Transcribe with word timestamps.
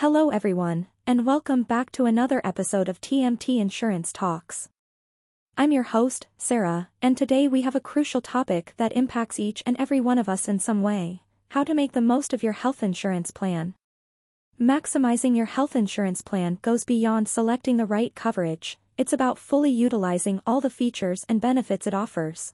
Hello 0.00 0.28
everyone, 0.28 0.88
and 1.06 1.24
welcome 1.24 1.62
back 1.62 1.90
to 1.92 2.04
another 2.04 2.42
episode 2.44 2.86
of 2.86 3.00
TMT 3.00 3.58
Insurance 3.58 4.12
Talks. 4.12 4.68
I'm 5.56 5.72
your 5.72 5.84
host, 5.84 6.26
Sarah, 6.36 6.90
and 7.00 7.16
today 7.16 7.48
we 7.48 7.62
have 7.62 7.74
a 7.74 7.80
crucial 7.80 8.20
topic 8.20 8.74
that 8.76 8.92
impacts 8.92 9.40
each 9.40 9.62
and 9.64 9.74
every 9.78 10.02
one 10.02 10.18
of 10.18 10.28
us 10.28 10.48
in 10.48 10.58
some 10.58 10.82
way 10.82 11.22
how 11.48 11.64
to 11.64 11.72
make 11.72 11.92
the 11.92 12.02
most 12.02 12.34
of 12.34 12.42
your 12.42 12.52
health 12.52 12.82
insurance 12.82 13.30
plan. 13.30 13.72
Maximizing 14.60 15.34
your 15.34 15.46
health 15.46 15.74
insurance 15.74 16.20
plan 16.20 16.58
goes 16.60 16.84
beyond 16.84 17.26
selecting 17.26 17.78
the 17.78 17.86
right 17.86 18.14
coverage, 18.14 18.78
it's 18.98 19.14
about 19.14 19.38
fully 19.38 19.70
utilizing 19.70 20.42
all 20.46 20.60
the 20.60 20.68
features 20.68 21.24
and 21.26 21.40
benefits 21.40 21.86
it 21.86 21.94
offers. 21.94 22.52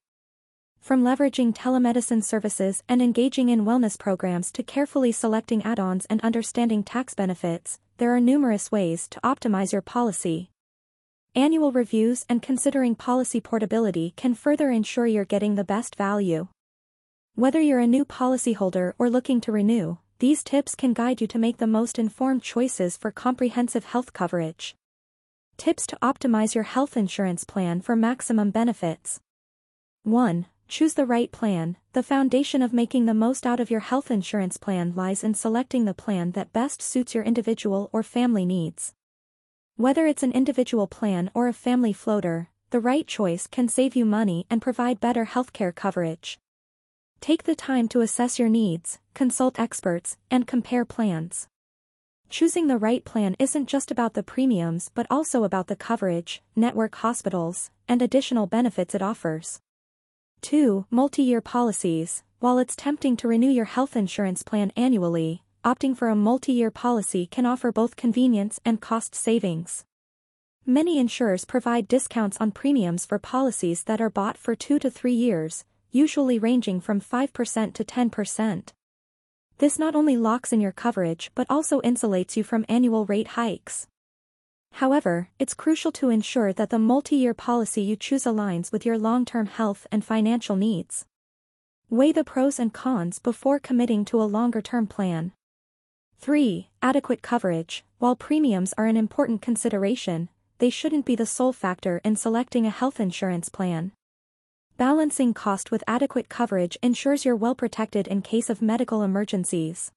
From 0.83 1.05
leveraging 1.05 1.55
telemedicine 1.55 2.25
services 2.25 2.83
and 2.89 3.01
engaging 3.01 3.51
in 3.51 3.65
wellness 3.65 3.97
programs 3.97 4.51
to 4.51 4.65
carefully 4.65 5.13
selecting 5.13 5.63
add-ons 5.63 6.07
and 6.11 6.21
understanding 6.23 6.83
tax 6.83 7.15
benefits, 7.15 7.79
there 7.99 8.13
are 8.13 8.19
numerous 8.19 8.73
ways 8.73 9.07
to 9.11 9.21
optimize 9.21 9.71
your 9.71 9.81
policy. 9.81 10.51
Annual 11.37 11.71
reviews 11.71 12.27
and 12.29 12.43
considering 12.43 12.97
policy 12.97 13.41
portability 13.41 14.13
can 14.17 14.35
further 14.35 14.73
ensure 14.73 15.07
you're 15.07 15.25
getting 15.25 15.55
the 15.55 15.63
best 15.63 15.95
value. 15.95 16.49
Whether 17.37 17.61
you're 17.61 17.79
a 17.79 17.87
new 17.87 18.05
policyholder 18.05 18.95
or 18.99 19.09
looking 19.09 19.41
to 19.43 19.53
renew, 19.53 19.99
these 20.19 20.43
tips 20.43 20.75
can 20.75 20.95
guide 20.95 21.21
you 21.21 21.29
to 21.29 21.39
make 21.39 21.59
the 21.59 21.69
most 21.69 21.97
informed 21.97 22.43
choices 22.43 22.97
for 22.97 23.13
comprehensive 23.13 23.85
health 23.85 24.13
coverage. 24.13 24.75
Tips 25.57 25.87
to 25.87 25.99
optimize 26.03 26.57
your 26.57 26.65
health 26.65 26.97
insurance 26.97 27.45
plan 27.45 27.81
for 27.81 27.95
maximum 27.95 28.51
benefits. 28.51 29.21
1. 30.03 30.47
Choose 30.73 30.95
the 30.95 31.05
right 31.05 31.31
plan. 31.31 31.77
The 31.93 32.03
foundation 32.03 32.63
of 32.63 32.73
making 32.73 33.05
the 33.05 33.13
most 33.13 33.47
out 33.47 33.61
of 33.61 33.71
your 33.71 33.81
health 33.81 34.11
insurance 34.11 34.57
plan 34.57 34.95
lies 34.97 35.23
in 35.23 35.35
selecting 35.35 35.85
the 35.85 35.93
plan 35.93 36.31
that 36.31 36.55
best 36.55 36.81
suits 36.81 37.15
your 37.15 37.25
individual 37.25 37.91
or 37.93 38.03
family 38.03 38.47
needs. 38.47 38.95
Whether 39.77 40.07
it's 40.07 40.23
an 40.23 40.33
individual 40.33 40.87
plan 40.87 41.31
or 41.35 41.47
a 41.47 41.53
family 41.53 41.93
floater, 41.93 42.49
the 42.71 42.81
right 42.81 43.07
choice 43.07 43.47
can 43.47 43.69
save 43.69 43.95
you 43.95 44.07
money 44.07 44.47
and 44.49 44.63
provide 44.63 44.99
better 44.99 45.27
healthcare 45.27 45.75
coverage. 45.75 46.39
Take 47.21 47.43
the 47.43 47.55
time 47.55 47.87
to 47.89 48.01
assess 48.01 48.39
your 48.39 48.49
needs, 48.49 48.99
consult 49.13 49.61
experts, 49.61 50.17
and 50.31 50.47
compare 50.47 50.87
plans. 50.87 51.49
Choosing 52.31 52.69
the 52.69 52.79
right 52.79 53.05
plan 53.05 53.37
isn't 53.39 53.69
just 53.69 53.91
about 53.91 54.15
the 54.15 54.23
premiums 54.23 54.91
but 54.95 55.07
also 55.11 55.45
about 55.45 55.67
the 55.67 55.77
coverage, 55.77 56.43
network 56.57 56.95
hospitals, 56.95 57.71
and 57.87 58.01
additional 58.01 58.47
benefits 58.47 58.95
it 58.95 59.03
offers. 59.03 59.61
2. 60.43 60.87
Multi-year 60.91 61.41
policies. 61.41 62.25
While 62.41 62.59
it's 62.59 62.75
tempting 62.75 63.17
to 63.19 63.29
renew 63.29 63.49
your 63.49 63.65
health 63.65 63.97
insurance 63.97 64.43
plan 64.43 64.73
annually, 64.77 65.45
opting 65.65 65.97
for 65.97 66.09
a 66.09 66.17
multi-year 66.17 66.73
policy 66.73 67.27
can 67.27 67.47
offer 67.47 67.71
both 67.71 67.95
convenience 67.95 68.59
and 68.65 68.81
cost 68.81 69.15
savings. 69.15 69.85
Many 70.67 70.99
insurers 70.99 71.45
provide 71.45 71.87
discounts 71.87 72.39
on 72.41 72.51
premiums 72.51 73.07
for 73.07 73.21
policies 73.21 73.85
that 73.85 74.01
are 74.01 74.11
bought 74.11 74.37
for 74.37 74.57
2 74.57 74.81
to 74.81 74.91
3 74.91 75.13
years, 75.13 75.65
usually 75.93 76.41
ranging 76.41 76.81
from 76.81 77.01
5% 77.01 77.73
to 77.75 77.85
10%. 77.85 78.73
This 79.59 79.79
not 79.79 79.95
only 79.95 80.17
locks 80.17 80.53
in 80.53 80.61
your 80.61 80.73
coverage 80.73 81.31
but 81.37 81.47
also 81.49 81.81
insulates 81.83 82.37
you 82.37 82.43
from 82.43 82.67
annual 82.69 83.07
rate 83.07 83.39
hikes. 83.39 83.87
However, 84.73 85.29
it's 85.39 85.55
crucial 85.55 85.93
to 85.93 86.11
ensure 86.11 86.53
that 86.53 86.71
the 86.71 86.79
multi-year 86.79 87.35
policy 87.35 87.83
you 87.83 87.97
choose 87.97 88.25
aligns 88.25 88.73
with 88.73 88.85
your 88.85 88.99
long-term 88.99 89.47
health 89.47 89.87
and 89.93 90.05
financial 90.05 90.57
needs. 90.57 91.07
Weigh 91.89 92.13
the 92.13 92.25
pros 92.25 92.59
and 92.59 92.73
cons 92.73 93.19
before 93.19 93.59
committing 93.59 94.05
to 94.07 94.21
a 94.21 94.25
longer-term 94.25 94.87
plan. 94.87 95.33
3. 96.19 96.69
Adequate 96.81 97.21
coverage. 97.21 97.85
While 97.99 98.17
premiums 98.17 98.73
are 98.79 98.87
an 98.87 98.97
important 98.97 99.43
consideration, 99.43 100.29
they 100.59 100.71
shouldn't 100.71 101.05
be 101.05 101.17
the 101.17 101.27
sole 101.27 101.53
factor 101.53 102.01
in 102.05 102.17
selecting 102.17 102.67
a 102.67 102.71
health 102.71 102.99
insurance 102.99 103.49
plan. 103.49 103.93
Balancing 104.79 105.35
cost 105.35 105.71
with 105.71 105.85
adequate 105.87 106.29
coverage 106.29 106.79
ensures 106.83 107.25
you're 107.25 107.37
well 107.37 107.55
protected 107.55 108.09
in 108.09 108.23
case 108.23 108.49
of 108.49 108.63
medical 108.63 109.03
emergencies. 109.03 109.93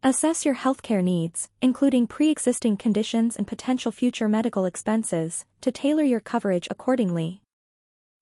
Assess 0.00 0.44
your 0.44 0.54
healthcare 0.54 1.02
needs, 1.02 1.48
including 1.60 2.06
pre-existing 2.06 2.76
conditions 2.76 3.36
and 3.36 3.48
potential 3.48 3.90
future 3.90 4.28
medical 4.28 4.64
expenses, 4.64 5.44
to 5.60 5.72
tailor 5.72 6.04
your 6.04 6.20
coverage 6.20 6.68
accordingly. 6.70 7.42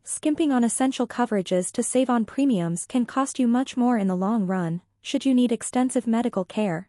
Skimping 0.03 0.53
on 0.53 0.65
essential 0.65 1.07
coverages 1.07 1.71
to 1.73 1.83
save 1.83 2.09
on 2.09 2.25
premiums 2.25 2.87
can 2.87 3.05
cost 3.05 3.39
you 3.39 3.47
much 3.47 3.77
more 3.77 3.99
in 3.99 4.09
the 4.09 4.17
long 4.17 4.47
run, 4.47 4.81
should 5.03 5.27
you 5.27 5.35
need 5.35 5.53
extensive 5.53 6.07
medical 6.07 6.47
care. 6.47 6.89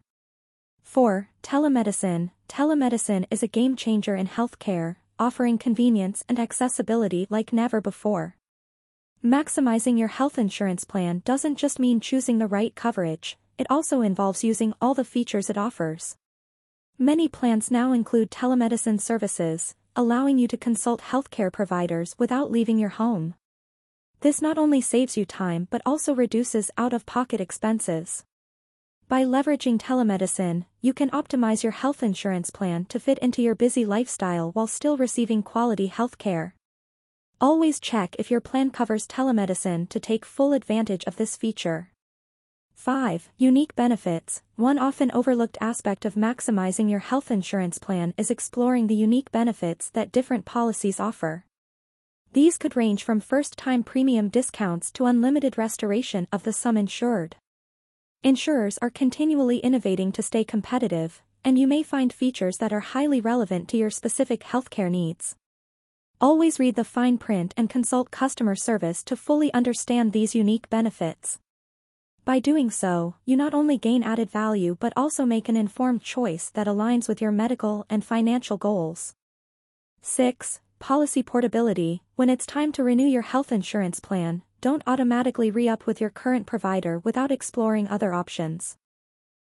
4. 0.84 1.32
Telemedicine. 1.44 2.32
Telemedicine 2.48 3.26
is 3.30 3.44
a 3.44 3.48
game 3.48 3.76
changer 3.76 4.16
in 4.16 4.28
healthcare, 4.28 4.96
offering 5.20 5.58
convenience 5.58 6.24
and 6.30 6.40
accessibility 6.40 7.28
like 7.30 7.52
never 7.52 7.82
before. 7.82 8.38
Maximizing 9.22 10.00
your 10.00 10.08
health 10.08 10.38
insurance 10.40 10.86
plan 10.86 11.24
doesn't 11.26 11.58
just 11.58 11.78
mean 11.78 12.00
choosing 12.00 12.38
the 12.38 12.48
right 12.48 12.74
coverage, 12.74 13.38
it 13.58 13.68
also 13.70 14.02
involves 14.02 14.44
using 14.44 14.74
all 14.82 14.94
the 14.94 15.04
features 15.04 15.50
it 15.50 15.58
offers. 15.58 16.18
Many 16.98 17.28
plans 17.28 17.70
now 17.70 17.92
include 17.92 18.32
telemedicine 18.32 19.00
services, 19.00 19.76
allowing 19.96 20.38
you 20.38 20.48
to 20.48 20.58
consult 20.58 21.02
healthcare 21.02 21.52
providers 21.52 22.16
without 22.18 22.52
leaving 22.52 22.78
your 22.78 22.90
home. 22.90 23.36
This 24.22 24.42
not 24.42 24.58
only 24.58 24.82
saves 24.82 25.16
you 25.16 25.26
time 25.26 25.68
but 25.70 25.82
also 25.86 26.14
reduces 26.14 26.72
out-of-pocket 26.78 27.40
expenses. 27.40 28.24
By 29.08 29.24
leveraging 29.24 29.80
telemedicine, 29.80 30.66
you 30.82 30.94
can 30.94 31.10
optimize 31.12 31.64
your 31.64 31.72
health 31.72 32.04
insurance 32.04 32.50
plan 32.50 32.86
to 32.86 33.00
fit 33.00 33.20
into 33.20 33.42
your 33.42 33.56
busy 33.56 33.86
lifestyle 33.86 34.52
while 34.52 34.68
still 34.68 34.98
receiving 34.98 35.44
quality 35.44 35.90
healthcare. 35.90 36.52
Always 37.40 37.80
check 37.80 38.16
if 38.20 38.30
your 38.32 38.42
plan 38.42 38.72
covers 38.72 39.08
telemedicine 39.08 39.88
to 39.90 40.00
take 40.00 40.26
full 40.26 40.52
advantage 40.52 41.06
of 41.06 41.16
this 41.16 41.38
feature. 41.38 41.92
5. 42.78 43.30
Unique 43.38 43.76
benefits. 43.76 44.44
One 44.56 44.78
often 44.78 45.10
overlooked 45.12 45.58
aspect 45.60 46.06
of 46.06 46.14
maximizing 46.14 46.90
your 46.90 47.00
health 47.00 47.32
insurance 47.32 47.80
plan 47.80 48.14
is 48.18 48.30
exploring 48.30 48.86
the 48.86 48.96
unique 48.96 49.32
benefits 49.32 49.90
that 49.90 50.12
different 50.12 50.46
policies 50.46 51.00
offer. 51.00 51.44
These 52.34 52.58
could 52.58 52.76
range 52.76 53.04
from 53.04 53.20
first-time 53.20 53.84
premium 53.84 54.30
discounts 54.30 54.92
to 54.92 55.08
unlimited 55.08 55.58
restoration 55.58 56.28
of 56.32 56.44
the 56.44 56.54
sum 56.54 56.78
insured. 56.78 57.36
Insurers 58.24 58.78
are 58.80 58.92
continually 58.92 59.58
innovating 59.58 60.12
to 60.12 60.22
stay 60.22 60.44
competitive, 60.44 61.24
and 61.44 61.58
you 61.58 61.66
may 61.66 61.82
find 61.82 62.14
features 62.14 62.58
that 62.58 62.72
are 62.72 62.80
highly 62.80 63.20
relevant 63.20 63.68
to 63.70 63.78
your 63.78 63.90
specific 63.90 64.42
healthcare 64.42 64.92
needs. 64.92 65.36
Always 66.22 66.60
read 66.60 66.76
the 66.76 66.84
fine 66.84 67.18
print 67.18 67.56
and 67.58 67.72
consult 67.72 68.12
customer 68.12 68.56
service 68.56 69.04
to 69.06 69.16
fully 69.16 69.52
understand 69.52 70.14
these 70.14 70.36
unique 70.36 70.70
benefits. 70.70 71.40
By 72.28 72.40
doing 72.40 72.70
so, 72.70 73.16
you 73.24 73.38
not 73.38 73.54
only 73.54 73.78
gain 73.78 74.04
added 74.04 74.30
value 74.30 74.76
but 74.82 74.92
also 74.98 75.26
make 75.26 75.48
an 75.48 75.56
informed 75.56 76.02
choice 76.02 76.50
that 76.50 76.68
aligns 76.68 77.08
with 77.08 77.22
your 77.22 77.32
medical 77.32 77.86
and 77.90 78.04
financial 78.04 78.58
goals. 78.58 79.16
6. 80.02 80.60
Policy 80.78 81.24
portability. 81.24 82.04
When 82.18 82.30
it's 82.30 82.46
time 82.46 82.74
to 82.74 82.84
renew 82.84 83.08
your 83.08 83.22
health 83.22 83.54
insurance 83.54 84.02
plan, 84.02 84.42
don't 84.60 84.84
automatically 84.86 85.50
re-up 85.50 85.86
with 85.86 86.02
your 86.02 86.10
current 86.10 86.46
provider 86.46 87.00
without 87.00 87.32
exploring 87.32 87.88
other 87.88 88.14
options. 88.14 88.76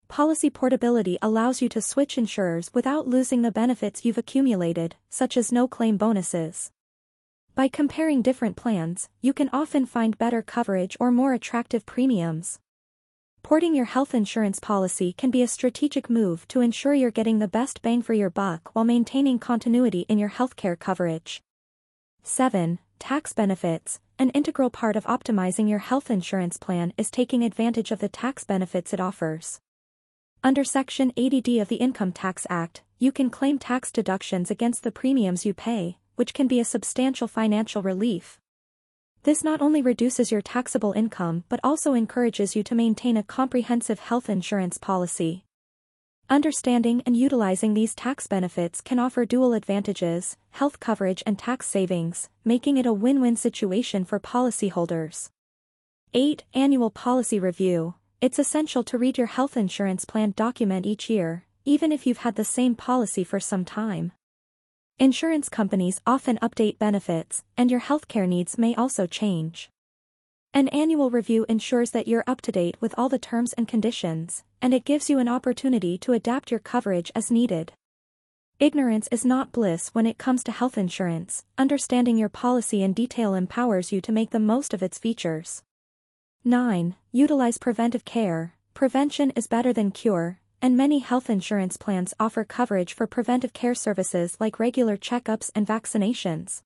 Policy 0.07 0.51
portability 0.51 1.17
allows 1.19 1.63
you 1.63 1.69
to 1.69 1.81
switch 1.81 2.15
insurers 2.15 2.69
without 2.75 3.07
losing 3.07 3.41
the 3.41 3.51
benefits 3.51 4.05
you've 4.05 4.19
accumulated, 4.19 4.95
such 5.09 5.35
as 5.35 5.51
no-claim 5.51 5.97
bonuses. 5.97 6.69
By 7.55 7.69
comparing 7.69 8.21
different 8.21 8.55
plans, 8.55 9.09
you 9.19 9.33
can 9.33 9.49
often 9.51 9.87
find 9.87 10.15
better 10.15 10.43
coverage 10.43 10.95
or 10.99 11.09
more 11.09 11.33
attractive 11.33 11.83
premiums. 11.87 12.59
Porting 13.47 13.73
your 13.73 13.85
health 13.85 14.13
insurance 14.13 14.59
policy 14.59 15.13
can 15.13 15.31
be 15.31 15.41
a 15.41 15.47
strategic 15.47 16.09
move 16.09 16.45
to 16.49 16.59
ensure 16.59 16.93
you're 16.93 17.11
getting 17.11 17.39
the 17.39 17.47
best 17.47 17.81
bang 17.81 18.01
for 18.01 18.13
your 18.13 18.29
buck 18.29 18.75
while 18.75 18.83
maintaining 18.83 19.39
continuity 19.39 20.01
in 20.09 20.19
your 20.19 20.31
healthcare 20.31 20.77
coverage. 20.77 21.41
7. 22.23 22.77
Tax 22.99 23.31
benefits. 23.31 24.01
An 24.19 24.31
integral 24.31 24.69
part 24.69 24.97
of 24.97 25.05
optimizing 25.05 25.69
your 25.69 25.79
health 25.79 26.11
insurance 26.11 26.57
plan 26.57 26.91
is 26.97 27.09
taking 27.09 27.41
advantage 27.41 27.89
of 27.89 27.99
the 27.99 28.09
tax 28.09 28.43
benefits 28.43 28.91
it 28.91 28.99
offers. 28.99 29.61
Under 30.43 30.65
Section 30.65 31.13
80D 31.13 31.61
of 31.61 31.69
the 31.69 31.77
Income 31.77 32.11
Tax 32.11 32.45
Act, 32.49 32.83
you 32.99 33.13
can 33.13 33.29
claim 33.29 33.59
tax 33.59 33.93
deductions 33.93 34.51
against 34.51 34.83
the 34.83 34.91
premiums 34.91 35.45
you 35.45 35.53
pay, 35.53 35.99
which 36.15 36.33
can 36.33 36.49
be 36.49 36.59
a 36.59 36.65
substantial 36.65 37.29
financial 37.29 37.81
relief. 37.81 38.41
This 39.23 39.43
not 39.43 39.61
only 39.61 39.81
reduces 39.81 40.31
your 40.31 40.41
taxable 40.41 40.93
income 40.93 41.43
but 41.49 41.59
also 41.63 41.93
encourages 41.93 42.55
you 42.55 42.63
to 42.63 42.75
maintain 42.75 43.17
a 43.17 43.23
comprehensive 43.23 43.99
health 43.99 44.29
insurance 44.29 44.77
policy. 44.77 45.43
Understanding 46.29 47.01
and 47.05 47.15
utilizing 47.15 47.73
these 47.73 47.95
tax 47.95 48.27
benefits 48.27 48.81
can 48.81 48.99
offer 48.99 49.25
dual 49.25 49.53
advantages, 49.53 50.35
health 50.51 50.79
coverage 50.79 51.23
and 51.25 51.39
tax 51.39 51.67
savings, 51.67 52.29
making 52.43 52.75
it 52.75 52.85
a 52.85 52.91
win-win 52.91 53.37
situation 53.37 54.03
for 54.03 54.19
policyholders. 54.19 55.29
8. 56.13 56.43
Annual 56.53 56.91
Policy 56.91 57.39
Review 57.39 57.95
It's 58.19 58.39
essential 58.39 58.83
to 58.83 58.97
read 58.97 59.17
your 59.17 59.27
health 59.27 59.55
insurance 59.55 60.03
plan 60.03 60.33
document 60.35 60.85
each 60.85 61.09
year, 61.09 61.45
even 61.63 61.93
if 61.93 62.05
you've 62.05 62.19
had 62.19 62.35
the 62.35 62.43
same 62.43 62.75
policy 62.75 63.23
for 63.23 63.39
some 63.39 63.63
time. 63.63 64.11
Insurance 64.99 65.47
companies 65.47 66.01
often 66.07 66.39
update 66.41 66.79
benefits, 66.79 67.43
and 67.55 67.69
your 67.69 67.81
healthcare 67.81 68.27
needs 68.27 68.57
may 68.57 68.73
also 68.73 69.05
change. 69.05 69.69
An 70.55 70.69
annual 70.69 71.11
review 71.11 71.45
ensures 71.47 71.91
that 71.91 72.07
you're 72.07 72.23
up 72.25 72.41
to 72.41 72.51
date 72.51 72.77
with 72.79 72.95
all 72.97 73.07
the 73.07 73.19
terms 73.19 73.53
and 73.53 73.67
conditions, 73.67 74.43
and 74.59 74.73
it 74.73 74.85
gives 74.85 75.07
you 75.07 75.19
an 75.19 75.27
opportunity 75.27 75.99
to 75.99 76.13
adapt 76.13 76.49
your 76.49 76.59
coverage 76.59 77.11
as 77.13 77.29
needed. 77.29 77.73
Ignorance 78.59 79.07
is 79.11 79.23
not 79.23 79.51
bliss 79.51 79.89
when 79.89 80.07
it 80.07 80.17
comes 80.17 80.43
to 80.45 80.51
health 80.51 80.79
insurance, 80.79 81.45
understanding 81.59 82.17
your 82.17 82.27
policy 82.27 82.81
in 82.81 82.93
detail 82.93 83.35
empowers 83.35 83.91
you 83.91 84.01
to 84.01 84.11
make 84.11 84.31
the 84.31 84.39
most 84.39 84.73
of 84.73 84.81
its 84.81 84.97
features. 84.97 85.61
9. 86.43 86.95
Utilize 87.11 87.59
preventive 87.59 88.03
care. 88.03 88.55
Prevention 88.73 89.29
is 89.35 89.45
better 89.45 89.71
than 89.71 89.91
cure, 89.91 90.39
and 90.61 90.75
many 90.75 90.99
health 90.99 91.29
insurance 91.29 91.77
plans 91.77 92.13
offer 92.19 92.43
coverage 92.43 92.93
for 92.93 93.07
preventive 93.07 93.53
care 93.53 93.75
services 93.75 94.37
like 94.39 94.59
regular 94.59 94.97
checkups 94.97 95.51
and 95.53 95.67
vaccinations. 95.67 96.61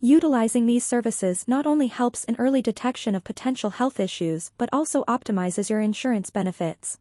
Utilizing 0.00 0.66
these 0.66 0.84
services 0.84 1.46
not 1.46 1.66
only 1.66 1.86
helps 1.86 2.24
in 2.24 2.36
early 2.36 2.60
detection 2.60 3.14
of 3.14 3.22
potential 3.22 3.70
health 3.70 4.00
issues 4.00 4.50
but 4.58 4.68
also 4.72 5.04
optimizes 5.04 5.70
your 5.70 5.80
insurance 5.80 6.30
benefits. 6.30 6.98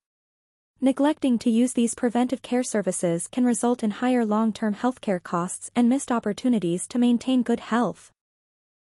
Neglecting 0.80 1.38
to 1.40 1.50
use 1.50 1.74
these 1.74 1.94
preventive 1.94 2.42
care 2.42 2.64
services 2.64 3.28
can 3.28 3.46
result 3.46 3.84
in 3.84 3.92
higher 3.92 4.26
long-term 4.26 4.76
healthcare 4.76 5.22
costs 5.22 5.70
and 5.76 5.88
missed 5.88 6.12
opportunities 6.12 6.88
to 6.88 6.98
maintain 6.98 7.44
good 7.44 7.60
health. 7.60 8.12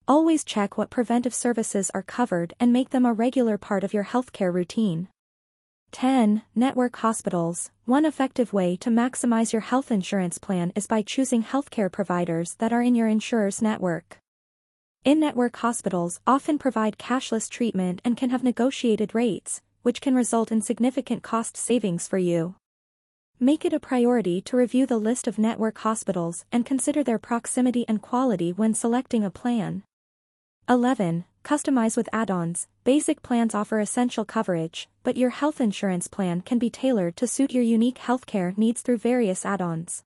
Always 0.07 0.43
check 0.43 0.77
what 0.77 0.89
preventive 0.89 1.33
services 1.33 1.89
are 1.93 2.03
covered 2.03 2.53
and 2.59 2.73
make 2.73 2.89
them 2.89 3.05
a 3.05 3.13
regular 3.13 3.57
part 3.57 3.83
of 3.83 3.93
your 3.93 4.03
healthcare 4.05 4.51
routine. 4.51 5.07
10. 5.93 6.41
Network 6.55 6.95
hospitals. 6.97 7.69
One 7.85 8.03
effective 8.03 8.51
way 8.51 8.75
to 8.77 8.89
maximize 8.89 9.53
your 9.53 9.61
health 9.61 9.91
insurance 9.91 10.39
plan 10.39 10.73
is 10.75 10.87
by 10.87 11.03
choosing 11.03 11.43
healthcare 11.43 11.91
providers 11.91 12.55
that 12.55 12.73
are 12.73 12.81
in 12.81 12.95
your 12.95 13.07
insurer's 13.07 13.61
network. 13.61 14.17
In-network 15.05 15.55
hospitals 15.57 16.19
often 16.25 16.57
provide 16.57 16.97
cashless 16.97 17.47
treatment 17.47 18.01
and 18.03 18.17
can 18.17 18.31
have 18.31 18.43
negotiated 18.43 19.13
rates, 19.13 19.61
which 19.83 20.01
can 20.01 20.15
result 20.15 20.51
in 20.51 20.63
significant 20.63 21.21
cost 21.21 21.55
savings 21.55 22.07
for 22.07 22.17
you. 22.17 22.55
Make 23.39 23.63
it 23.63 23.71
a 23.71 23.79
priority 23.79 24.41
to 24.41 24.57
review 24.57 24.87
the 24.87 24.97
list 24.97 25.27
of 25.27 25.37
network 25.37 25.77
hospitals 25.77 26.43
and 26.51 26.65
consider 26.65 27.03
their 27.03 27.19
proximity 27.19 27.85
and 27.87 28.01
quality 28.01 28.51
when 28.51 28.73
selecting 28.73 29.23
a 29.23 29.29
plan. 29.29 29.83
11. 30.67 31.25
Customize 31.43 31.97
with 31.97 32.07
add-ons. 32.13 32.67
Basic 32.85 33.21
plans 33.21 33.53
offer 33.53 33.81
essential 33.81 34.23
coverage, 34.23 34.87
but 35.03 35.17
your 35.17 35.29
health 35.29 35.59
insurance 35.59 36.07
plan 36.07 36.39
can 36.39 36.57
be 36.57 36.69
tailored 36.69 37.17
to 37.17 37.27
suit 37.27 37.51
your 37.51 37.63
unique 37.63 37.99
healthcare 37.99 38.57
needs 38.57 38.81
through 38.81 38.97
various 38.99 39.45
add-ons. 39.45 40.03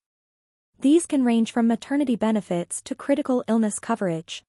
These 0.80 1.06
can 1.06 1.24
range 1.24 1.52
from 1.52 1.68
maternity 1.68 2.16
benefits 2.16 2.82
to 2.82 2.96
critical 2.96 3.44
illness 3.48 3.78
coverage. 3.78 4.44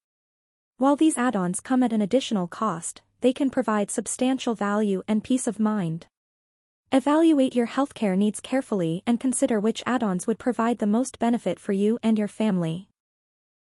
While 0.77 0.95
these 0.95 1.17
add-ons 1.17 1.59
come 1.59 1.83
at 1.83 1.93
an 1.93 2.01
additional 2.01 2.47
cost, 2.47 3.03
they 3.21 3.33
can 3.33 3.51
provide 3.51 3.91
substantial 3.91 4.55
value 4.55 5.03
and 5.07 5.23
peace 5.23 5.45
of 5.45 5.59
mind. 5.59 6.07
Evaluate 6.91 7.53
your 7.53 7.67
healthcare 7.67 8.17
needs 8.17 8.39
carefully 8.39 9.03
and 9.05 9.19
consider 9.19 9.59
which 9.59 9.83
add-ons 9.85 10.25
would 10.25 10.39
provide 10.39 10.79
the 10.79 10.87
most 10.87 11.19
benefit 11.19 11.59
for 11.59 11.71
you 11.71 11.99
and 12.01 12.17
your 12.17 12.27
family. 12.27 12.87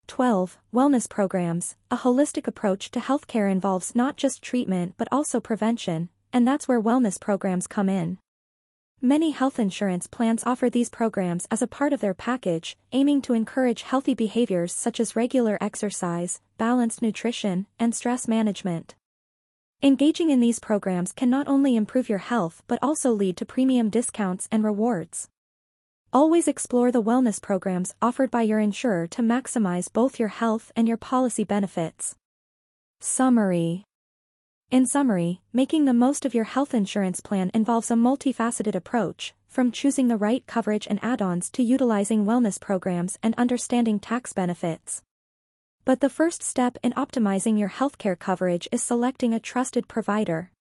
12. 0.07 0.59
Wellness 0.73 1.09
programs. 1.09 1.77
A 1.91 1.97
holistic 1.99 2.47
approach 2.47 2.91
to 2.91 3.01
healthcare 3.01 3.51
involves 3.51 3.95
not 3.95 4.17
just 4.17 4.43
treatment 4.43 4.95
but 4.97 5.09
also 5.11 5.41
prevention, 5.41 6.09
and 6.33 6.47
that's 6.47 6.69
where 6.69 6.83
wellness 6.83 7.21
programs 7.21 7.67
come 7.67 7.89
in. 7.89 8.19
Many 9.01 9.33
health 9.33 9.59
insurance 9.59 10.07
plans 10.07 10.45
offer 10.45 10.71
these 10.71 10.89
programs 10.89 11.47
as 11.51 11.61
a 11.61 11.67
part 11.67 11.93
of 11.93 12.01
their 12.01 12.15
package, 12.15 12.77
aiming 12.93 13.23
to 13.23 13.35
encourage 13.35 13.83
healthy 13.83 14.15
behaviors 14.15 14.73
such 14.73 14.99
as 14.99 15.15
regular 15.15 15.59
exercise, 15.61 16.41
balanced 16.57 17.03
nutrition, 17.03 17.67
and 17.79 17.95
stress 17.95 18.27
management. 18.27 18.95
Engaging 19.83 20.31
in 20.31 20.41
these 20.41 20.59
programs 20.59 21.13
can 21.13 21.29
not 21.29 21.47
only 21.49 21.77
improve 21.77 22.09
your 22.09 22.19
health 22.19 22.63
but 22.67 22.79
also 22.81 23.11
lead 23.11 23.37
to 23.37 23.45
premium 23.45 23.91
discounts 23.91 24.49
and 24.51 24.65
rewards. 24.65 25.29
Always 26.15 26.47
explore 26.47 26.93
the 26.93 27.03
wellness 27.03 27.43
programs 27.43 27.93
offered 28.01 28.31
by 28.31 28.43
your 28.43 28.61
insurer 28.61 29.09
to 29.09 29.21
maximize 29.21 29.93
both 29.93 30.21
your 30.21 30.29
health 30.29 30.71
and 30.77 30.87
your 30.87 30.97
policy 30.97 31.43
benefits. 31.43 32.15
Summary 33.01 33.83
In 34.71 34.87
summary, 34.87 35.41
making 35.53 35.87
the 35.87 35.93
most 35.93 36.25
of 36.25 36.33
your 36.33 36.45
health 36.45 36.73
insurance 36.73 37.19
plan 37.19 37.51
involves 37.53 37.91
a 37.91 37.95
multifaceted 37.95 38.77
approach, 38.77 39.35
from 39.49 39.73
choosing 39.73 40.07
the 40.07 40.17
right 40.17 40.47
coverage 40.47 40.87
and 40.89 41.03
add-ons 41.03 41.51
to 41.51 41.65
utilizing 41.65 42.25
wellness 42.25 42.61
programs 42.61 43.19
and 43.21 43.35
understanding 43.35 43.99
tax 43.99 44.33
benefits. 44.33 45.03
But 45.85 45.99
the 45.99 46.09
first 46.09 46.45
step 46.45 46.79
in 46.85 46.93
optimizing 46.93 47.59
your 47.59 47.71
healthcare 47.71 48.17
coverage 48.17 48.69
is 48.71 48.85
selecting 48.85 49.35
a 49.35 49.41
trusted 49.41 49.89
provider. 49.89 50.53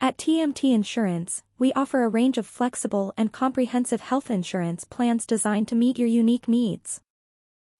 At 0.00 0.16
TMT 0.16 0.72
Insurance, 0.72 1.42
we 1.58 1.72
offer 1.72 2.04
a 2.04 2.08
range 2.08 2.38
of 2.38 2.46
flexible 2.46 3.12
and 3.16 3.32
comprehensive 3.32 4.00
health 4.00 4.30
insurance 4.30 4.84
plans 4.84 5.26
designed 5.26 5.66
to 5.68 5.74
meet 5.74 5.98
your 5.98 6.06
unique 6.06 6.46
needs. 6.46 7.00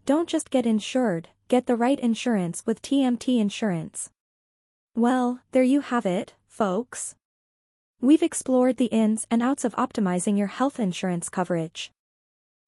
Don't 0.05 0.29
just 0.29 0.51
get 0.51 0.67
insured, 0.67 1.29
get 1.47 1.67
the 1.67 1.77
right 1.77 1.99
insurance 2.01 2.67
with 2.67 2.83
TMT 2.83 3.39
Insurance. 3.39 4.11
Well, 4.97 5.43
there 5.53 5.63
you 5.63 5.81
have 5.81 6.07
it, 6.07 6.35
folks. 6.49 7.15
We've 8.01 8.25
explored 8.25 8.79
the 8.79 8.87
ins 8.87 9.25
and 9.31 9.41
outs 9.41 9.65
of 9.65 9.77
optimizing 9.77 10.37
your 10.37 10.49
health 10.49 10.81
insurance 10.81 11.29
coverage. 11.29 11.93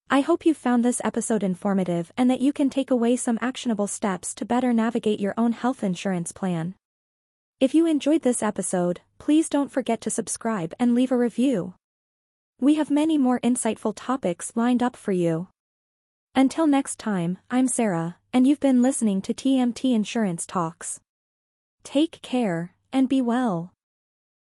I 0.09 0.21
hope 0.21 0.47
you 0.47 0.55
found 0.55 0.85
this 0.85 1.01
episode 1.03 1.43
informative 1.43 2.13
and 2.17 2.31
that 2.31 2.41
you 2.41 2.53
can 2.53 2.71
take 2.71 2.93
away 2.93 3.17
some 3.17 3.39
actionable 3.41 3.89
steps 3.89 4.33
to 4.35 4.45
better 4.45 4.73
navigate 4.73 5.19
your 5.19 5.35
own 5.37 5.51
health 5.51 5.83
insurance 5.83 6.31
plan. 6.31 6.77
If 7.61 7.75
you 7.75 7.85
enjoyed 7.85 8.23
this 8.23 8.43
episode, 8.43 9.03
please 9.19 9.51
don't 9.51 9.71
forget 9.71 10.01
to 10.01 10.11
subscribe 10.11 10.73
and 10.81 10.95
leave 10.95 11.13
a 11.13 11.17
review. 11.19 11.75
We 12.59 12.77
have 12.77 12.91
many 12.91 13.19
more 13.19 13.39
insightful 13.41 13.93
topics 13.95 14.53
lined 14.55 14.83
up 14.83 14.97
for 14.97 15.13
you. 15.13 15.49
Until 16.35 16.67
next 16.67 16.99
time, 16.99 17.37
I'm 17.51 17.69
Sarah, 17.69 18.17
and 18.33 18.47
you've 18.47 18.61
been 18.61 18.81
listening 18.81 19.21
to 19.21 19.35
TMT 19.35 19.93
Insurance 19.93 20.47
Talks. 20.47 21.01
Take 21.85 22.23
care, 22.23 22.73
and 22.95 23.11
be 23.11 23.21
well. 23.21 23.75